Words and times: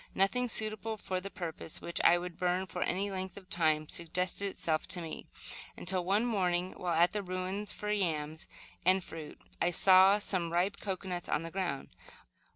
Nothing 0.15 0.49
suitable 0.49 0.97
for 0.97 1.21
the 1.21 1.29
purpose, 1.29 1.79
which 1.79 2.01
would 2.03 2.39
burn 2.39 2.65
for 2.65 2.81
any 2.81 3.11
length 3.11 3.37
of 3.37 3.51
time, 3.51 3.87
suggested 3.87 4.47
itself 4.47 4.87
to 4.87 4.99
me, 4.99 5.27
until, 5.77 6.03
one 6.03 6.25
morning, 6.25 6.71
while 6.75 6.95
at 6.95 7.11
the 7.11 7.21
ruins 7.21 7.71
for 7.71 7.91
yams 7.91 8.47
and 8.83 9.03
fruit, 9.03 9.39
I 9.61 9.69
saw 9.69 10.17
some 10.17 10.51
ripe 10.51 10.77
cocoanuts 10.81 11.29
on 11.29 11.43
the 11.43 11.51
ground. 11.51 11.89